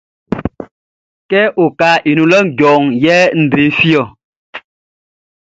[1.29, 2.71] Kɛ okaʼn i nun lɔʼn djɔ
[3.03, 4.05] yɛ nʼdre fi ɔ.